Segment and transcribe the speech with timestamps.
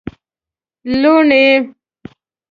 [1.01, 1.43] لوڼی